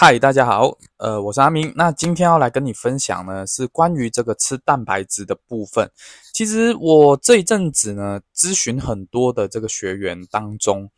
[0.00, 1.72] 嗨，大家好，呃，我是阿明。
[1.74, 5.90] 那今天要来跟你分享呢，是关于这个吃蛋白质的部分。
[6.32, 10.88] 其实我这一阵子呢，咨询很多的这个学员当中，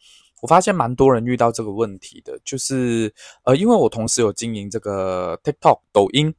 [0.43, 3.11] 我发现蛮多人遇到这个问题的，就是
[3.45, 6.35] 呃，因为我同时有经营这个 TikTok 抖音，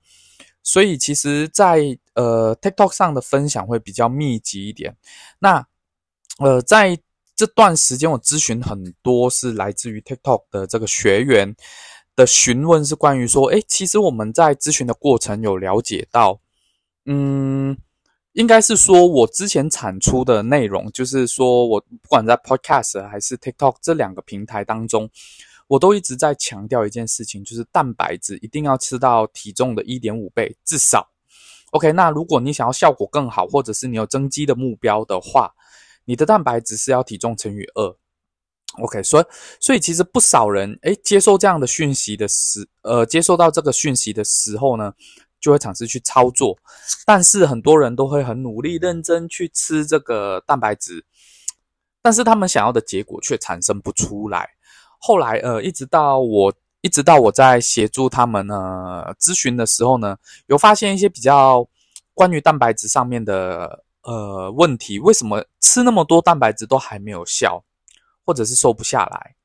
[0.61, 4.95] 所以其实，在呃 TikTok 上的分享会比较密集一点。
[5.39, 5.65] 那
[6.37, 6.95] 呃，在
[7.35, 11.55] 这段时间，我咨询很多是来自于 TikTok 的这个学员。
[12.15, 16.39] 的询问是关于说，诶，其实我们在咨询的过程有了解到，
[17.05, 17.77] 嗯，
[18.33, 25.09] 应该是说我之前产出的内容，就是说我不管在 Podcast 还是 TikTok 这两个平台当中，
[25.67, 31.09] 我都一直在强调一件事情，就是蛋白质一定要吃到体重的一点五倍至少。
[31.71, 35.53] OK，那如果你想要效果更好，或者是你有增肌的目标的话，
[36.03, 37.95] 你的蛋白质是要体重乘以二。
[38.79, 39.25] OK，所以
[39.59, 44.93] 所以其实不少人诶接受这样的讯息的时，呃，接受到这个讯息的时候呢，
[45.41, 46.57] 就会尝试去操作，
[47.05, 51.03] 但是很多人都会很努力认真去吃这个蛋白质，
[52.01, 54.49] 但是他们想要的结果却产生不出来。
[54.99, 60.15] 后来呃，一直到我一直到我在协助他们呢咨询的时候呢，
[60.47, 61.67] 有发现一些比较
[62.13, 67.61] 关于蛋白质上面的呃问题，为什么吃那么多蛋白质都还没有效？
[68.31, 69.35] 或者是瘦不下来，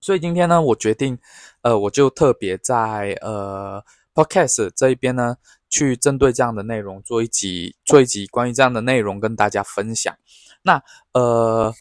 [0.00, 1.18] 所以今天呢，我决定，
[1.60, 5.36] 呃，我就特别在呃 Podcast 这一边呢，
[5.68, 10.16] 去针对这样的内容做一集，做一集关于这样的内容跟大家分享。
[10.62, 11.74] 那呃，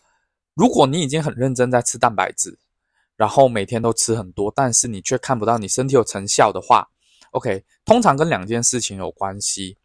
[0.53, 2.59] 如果你已经很认真在吃蛋白质，
[3.15, 6.89] 然后每天都吃很多，但是你却看不到你身体有成效的话
[7.31, 9.77] ，OK，通常跟两件事情有关系。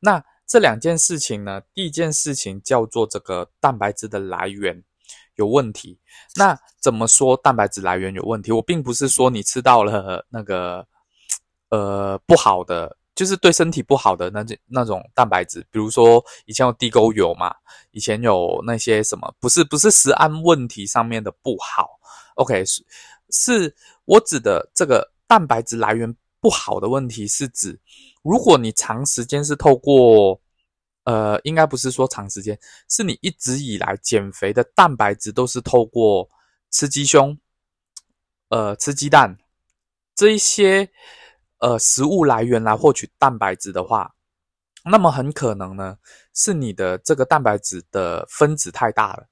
[0.00, 4.82] 那这两件事情呢，第一件事情叫做这个蛋白质的来源。
[5.36, 5.98] 有问题，
[6.36, 8.52] 那怎么说蛋白质来源有问题？
[8.52, 10.86] 我并不是说你吃到了那个
[11.70, 17.54] 呃不好的，就是对身体不好的那那种蛋白质，比如说以前有地沟油嘛，
[17.92, 21.98] 以前有那些什么，不是不是食安问题上面的不好。
[22.34, 22.84] OK，是
[23.30, 27.78] 是我指的这个蛋白质来源不好的问题，是指
[28.22, 30.38] 如果你长时间是透过。
[31.04, 32.58] 呃，应该不是说长时间，
[32.88, 36.28] 是你一直以来减肥的蛋白质都是透过
[36.70, 37.36] 吃鸡胸、
[38.48, 39.36] 呃吃鸡蛋
[40.14, 40.88] 这一些
[41.58, 44.14] 呃食物来源来获取蛋白质的话，
[44.84, 45.96] 那么很可能呢
[46.34, 49.26] 是你的这个蛋白质的分子太大了，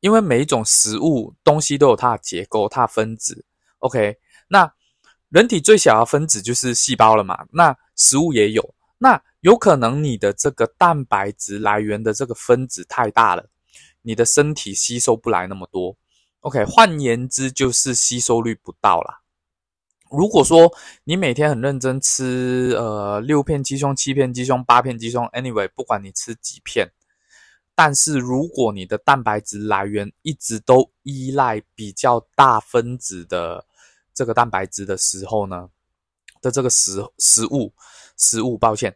[0.00, 3.44] 因为每一种食物东西都有它的结构、它的分子。
[3.78, 4.14] OK，
[4.48, 4.70] 那
[5.30, 8.74] 人体最小的分子就是细胞了嘛，那食物也有。
[9.02, 13.48] 那有可能你的这个蛋白质来源的这个分子太大了，
[14.02, 15.96] 你的身体吸收不来那么多。
[16.40, 19.22] OK，换言之就是吸收率不到啦。
[20.10, 20.70] 如果说
[21.04, 26.90] 你每天很认真吃，呃，六片鸡胸、七片鸡胸、八片鸡胸，anyway，不管你吃几片，
[27.74, 33.64] 但是如果你的蛋白质来源一直都依赖比较大分子的
[34.12, 35.70] 这个蛋白质的时候呢，
[36.40, 37.72] 的这个食食物。
[38.22, 38.94] 食物，抱歉，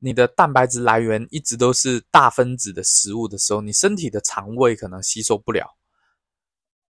[0.00, 5.78] 你的蛋白质来源一直都是大分子的食物的时候，你身体的肠胃可能吸收不了，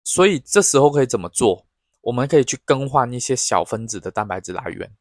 [0.04, 1.68] 所以这时候可以怎么做？
[2.02, 4.92] 我们可以去更换一些小分子的蛋白质来源。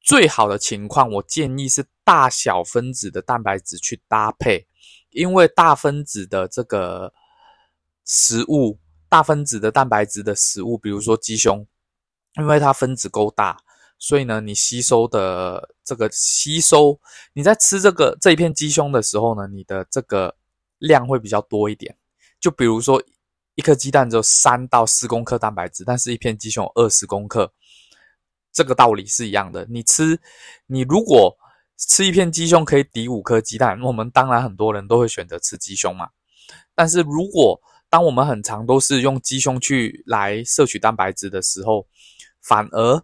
[0.00, 4.66] 最好的情况，我建议是大小分子的蛋白质去搭配，
[5.10, 7.12] 因为大分子的这个
[8.06, 8.78] 食物，
[9.10, 11.66] 大分子的蛋白质的食物，比如说鸡胸，
[12.38, 13.62] 因为它分子够大。
[14.02, 16.98] 所以呢，你吸收的这个吸收，
[17.34, 20.34] 你在吃这个这一片鸡胸的时候呢，你的这个
[20.78, 21.96] 量会比较多一点。
[22.40, 23.00] 就比如说，
[23.54, 27.52] 一颗鸡蛋只有三到四公克蛋白质，但是一片鸡胸有二十公克，
[28.52, 29.64] 这个道理是一样的。
[29.70, 30.18] 你吃，
[30.66, 31.32] 你如果
[31.78, 36.08] 吃一片鸡胸可以抵五颗鸡蛋，我们当然很多人都会选择吃鸡胸嘛。
[36.74, 41.86] 但是如果当我们很长都是用鸡胸去来摄取蛋白质的时候，
[42.40, 43.00] 反而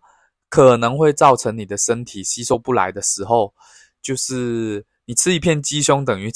[0.49, 3.55] 可能会造成你的身体吸收不来的时候，
[4.01, 6.31] 就是你吃一片鸡胸等于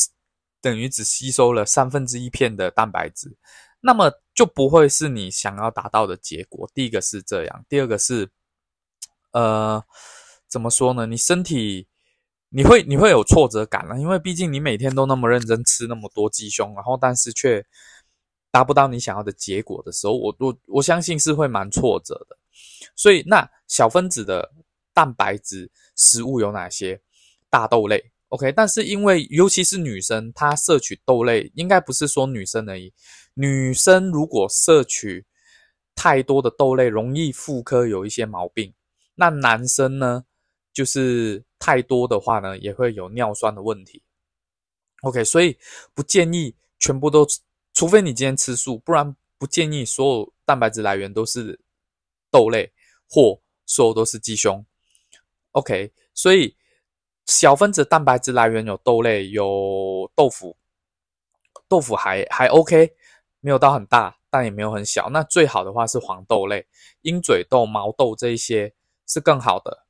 [0.60, 3.36] 等于只吸收了三分之一片的蛋白质，
[3.80, 6.70] 那么就不会是你想要达到的结果。
[6.74, 8.28] 第一个是这样，第二个是，
[9.32, 9.82] 呃，
[10.46, 11.06] 怎么说呢？
[11.06, 11.88] 你身体
[12.50, 17.64] 你会你会有挫折感了，因为毕竟你每天都那么认真吃那么多鸡胸，然后但是却
[18.50, 22.36] 达不到你想要的结果的时候，我我我相信是会蛮挫折的。
[22.94, 23.48] 所以那。
[23.68, 24.52] 小分子的
[24.92, 27.00] 蛋白质食物有哪些？
[27.48, 28.52] 大豆类，OK。
[28.52, 32.92] 但是因为尤其是女生，她摄取豆类，应该不是说女生而已。
[33.32, 35.24] 女生如果摄取
[35.94, 38.74] 太多的豆类容易妇科有一些毛病。
[39.14, 40.26] 那男生呢，
[40.70, 44.02] 就是太多的话呢，也会有尿酸的问题。
[45.00, 45.56] OK，所以
[45.94, 47.26] 不建议全部都，
[47.72, 51.58] 除非你今天吃素，不然不建议所有蛋白质来源都是
[52.32, 52.72] 豆类
[53.08, 54.64] 或所有都是鸡胸。
[55.52, 56.56] OK，所以
[57.26, 60.56] 小分子蛋白质来源有豆类，有豆腐，
[61.68, 62.92] 豆腐还还 OK，
[63.40, 65.10] 没有到很大，但也没有很小。
[65.10, 66.66] 那最好的话是黄豆类，
[67.02, 68.74] 鹰嘴豆、毛豆这一些
[69.06, 69.86] 是更好的。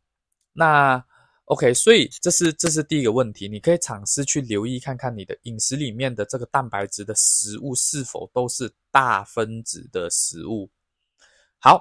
[0.53, 1.03] 那
[1.47, 10.71] OK，所以这是这是第一个问题，你可以尝试去留意看看你的饮食里面的这个蛋白质的食物是否都是大分子的食物。
[11.59, 11.81] 好，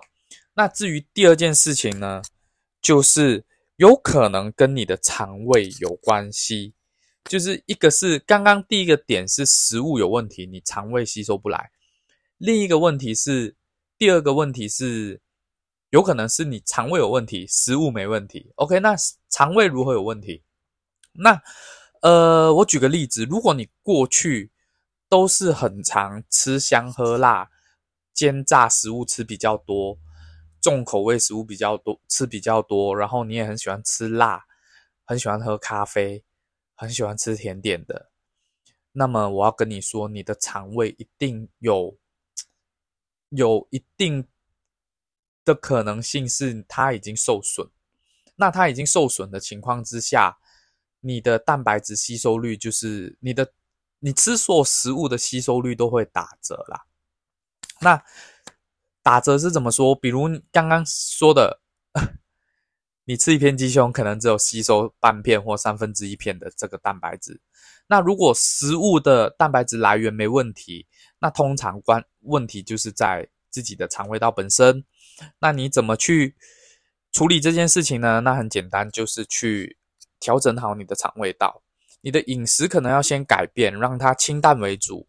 [0.53, 2.21] 那至于第二件事情呢，
[2.81, 3.45] 就是
[3.75, 6.73] 有可能跟你的肠胃有关系，
[7.25, 11.59] 就是一个是刚刚第一个点是食物有问题，你肠胃吸收不来；
[12.37, 13.55] 另一个问题是
[13.97, 15.21] 第二个问题是。
[15.91, 18.53] 有可能是你肠胃有问题，食物没问题。
[18.55, 18.95] OK，那
[19.29, 20.41] 肠胃如何有问题？
[21.11, 21.37] 那
[22.01, 24.53] 呃，我举个例子，如果你过去
[25.09, 27.49] 都是很常吃香喝辣、
[28.13, 29.99] 煎炸食物吃比较多，
[30.61, 34.45] 重口味食物比较多吃比较多，然后你也很喜欢吃辣，
[35.03, 36.23] 很喜欢喝咖啡，
[36.75, 38.11] 很喜欢吃甜点的，
[38.91, 41.97] 那么我要跟你说，你的肠胃一定有
[43.29, 44.27] 有一定。
[45.43, 47.67] 的可能性是它已经受损，
[48.35, 50.37] 那它已经受损的情况之下，
[50.99, 53.51] 你的蛋白质吸收率就是你的
[53.97, 56.85] 你吃所有食物的吸收率都会打折啦。
[57.79, 58.05] 那
[59.03, 59.95] 打折是怎么说？
[59.95, 61.61] 比如刚刚说的，
[63.05, 67.41] 你吃一片鸡胸，可能只有吸收半片或三分之一片的这个蛋白质。
[67.87, 70.87] 那如果食物的蛋白质来源没问题，
[71.19, 74.85] 那通常关问题就是在自己的肠胃道本身。
[75.39, 76.35] 那你怎么去
[77.11, 78.21] 处理这件事情呢？
[78.21, 79.77] 那很简单，就是去
[80.19, 81.61] 调整好你的肠胃道。
[82.01, 85.07] 你的饮食可能要先改变，让它清淡为主。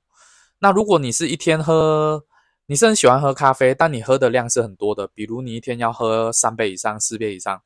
[0.59, 2.25] 那如果你是一天喝，
[2.67, 7.62] 你是很喜欢喝咖啡，但你喝的量是很多的，比如你一天要喝三杯以上、四杯以上，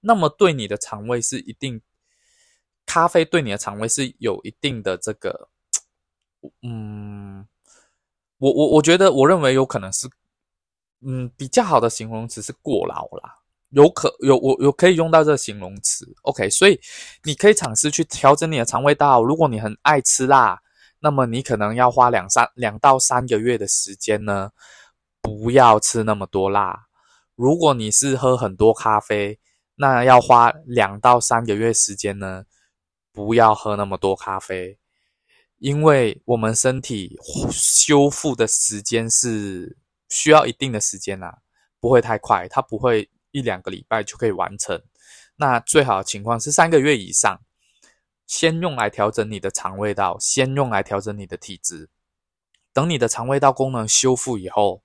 [0.00, 1.80] 那么对你的肠胃是一定，
[2.86, 5.48] 咖啡对你的肠胃是有一定的这个，
[6.62, 7.46] 嗯，
[8.38, 10.08] 我我我觉得，我认为有可能是。
[11.02, 13.34] 嗯，比较好的形容词是过劳啦，
[13.70, 16.78] 有可有我有可以用到这形容词，OK，所以
[17.24, 19.24] 你可以尝试去调整你的肠胃道。
[19.24, 20.60] 如果你很爱吃辣，
[21.00, 24.50] 那么你可能要花两三两到三个月的时间呢，
[25.20, 26.86] 不要吃那么多辣。
[27.34, 29.38] 如果你是喝很多咖啡，
[29.76, 32.44] 那要花两到三个月时间呢，
[33.12, 34.78] 不要喝那么多咖啡，
[35.58, 37.18] 因为我们身体
[37.50, 39.76] 修复的时间是。
[40.12, 41.38] 需要一定的时间啦，
[41.78, 44.82] 不会太快，它不会一两个礼拜就可以完成。
[45.36, 47.40] 那最好的情况是三个月以上，
[48.30, 51.88] 先用来调整你的肠胃道，先用来调整你的体质。
[52.72, 54.80] 等你的肠胃道功能修复以后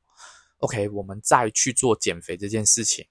[0.62, 3.06] ，OK，我们再去做减肥这件事情。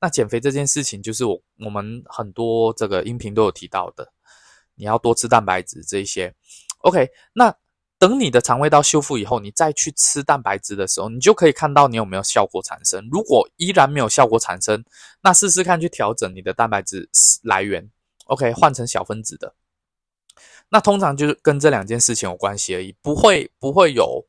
[0.00, 4.12] 那减肥这件事情就是我我们很多这个音频都有提到的，
[4.76, 6.32] 你要多吃蛋白质这一些。
[6.78, 7.52] OK，那。
[7.96, 13.08] 等你的肠胃道修复以后，你再去吃蛋白质的时候，你就可以看到你有没有效果产生。
[13.10, 14.84] 如果依然没有效果产生，
[15.22, 17.08] 那试试看去调整你的蛋白质
[17.44, 17.88] 来源
[18.26, 19.54] ，OK，换成小分子的。
[20.68, 24.26] 那通常就是跟这两件事情有关系而已，不会不会有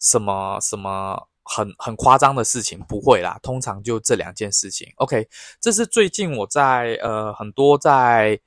[0.00, 3.38] 什么什么很很夸张的事情，不会啦。
[3.42, 5.28] 通常就这两件事情，OK。
[5.60, 8.40] 这是最近我在呃很多在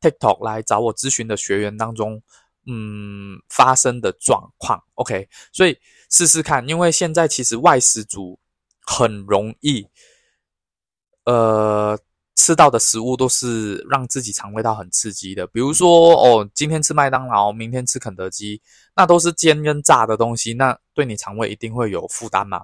[0.00, 2.22] TikTok 来找我咨询的学员当中。
[2.70, 5.78] 嗯，发生的状况，OK，所以
[6.10, 8.38] 试试看，因为现在其实外食族
[8.84, 9.88] 很容易，
[11.24, 11.98] 呃，
[12.38, 18.62] 吃到的食物都是让自己肠胃道很刺激的，比如说哦，今天吃麦当劳，明天吃肯德基，
[18.94, 22.62] 那都是煎跟炸的东西，那对你肠胃一定会有负担嘛。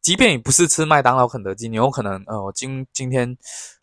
[0.00, 3.36] 即便你不是吃麦当劳、肯德基，你有可能呃，今今天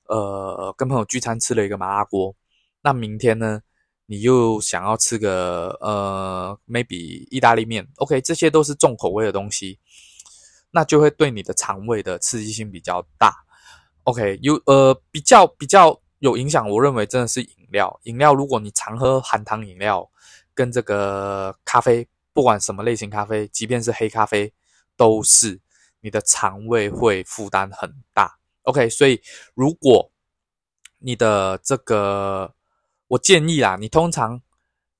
[0.08, 2.34] 呃跟朋友聚餐吃了一个麻辣锅，
[2.82, 3.62] 那明天呢？
[4.06, 9.78] 你又想要吃个呃，maybe 意大利面，OK，这些都是重口味的东西，
[10.72, 13.36] 那就会对你的肠胃的刺激性比较大
[14.10, 20.10] ，OK，有呃比较比较有影响，我认为真的是饮料，饮料如果你常喝含糖饮料，
[20.54, 24.54] 跟这个咖啡，不管什么类型咖啡，即便是黑咖啡，
[24.96, 25.60] 都是
[26.02, 29.22] 你的肠胃会负担很大，OK，所以
[29.54, 30.12] 如果
[31.00, 32.56] 你的这个。
[33.10, 34.40] 我建议啦，你通常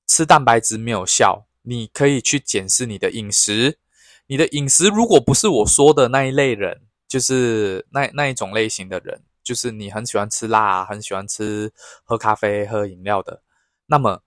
[0.04, 3.78] 吃蛋白质没有效，你可以去检视你的饮食，
[4.26, 11.72] 你的饮食如果不是我说的那一类人，就是那那一种类型的人，就是你很喜欢吃辣，很喜欢吃
[12.04, 13.42] 喝咖啡、喝饮料的，
[13.86, 14.22] 那么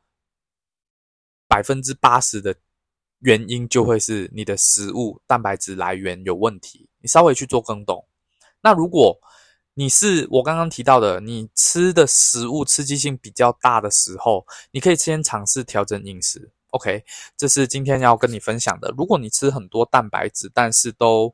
[1.48, 2.54] 百分之八十的
[3.20, 8.06] 原因就会是你的食物蛋白质来源有问题，你稍微去做更动。
[8.62, 9.18] 那如果
[9.76, 16.52] 你是我刚刚提到的，你吃的食物刺激性比较大的时候，你可以先尝试调整饮食。
[16.72, 17.06] OK，
[17.38, 18.94] 这是今天要跟你分享的。
[18.98, 21.34] 如果你吃很多蛋白质，但是都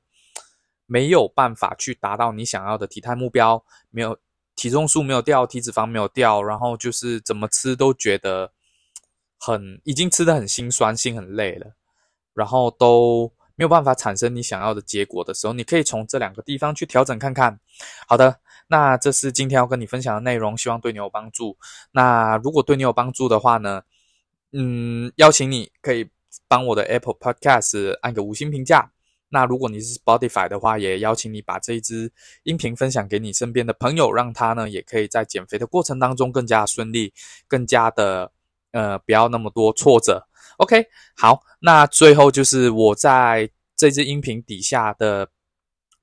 [0.89, 4.17] 没有办法去达到你想要的体态目标，没有
[4.55, 8.51] 体重数没有掉，体脂肪没有掉，然后就是怎么吃都觉得
[9.37, 11.75] 很已经吃的很心酸，心很累了，
[12.33, 17.59] 然后都没有办法产生你想要的结果的时候，你可以从这两个地方去调整看看。
[18.07, 21.55] 好的，那这是今天要跟你分享的内容，希望对你有帮助。
[21.91, 23.83] 那如果对你有帮助的话呢？
[24.51, 26.09] 嗯，邀请你可以
[26.47, 28.91] 帮我的 Apple Podcast 按个五星评价。
[29.29, 32.11] 那如果你是 Spotify 的话，也邀请你把这一支
[32.43, 37.13] 音频分享给你身边的朋友，让他呢也可以在减肥的过程当中更加顺利，
[37.47, 38.31] 更加的
[38.71, 40.27] 呃不要那么多挫折。
[40.57, 45.29] OK，好，那最后就是我在这支音频底下的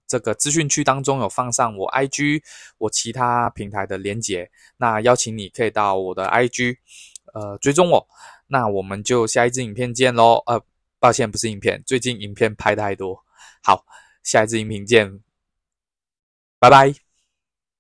[0.07, 2.43] 这个资讯区当中有放上我 IG
[2.79, 6.77] 我其他平台的连结，那邀请你可以到我的 IG
[7.35, 8.07] 呃追踪我。
[8.47, 10.41] 那我们就下一支影片见喽。
[10.47, 10.63] 呃，
[11.07, 13.25] 抱歉，不是影片，最近影片拍太多。
[13.63, 13.87] 好，
[14.25, 15.23] 下一支影片见，
[16.59, 17.06] 拜拜。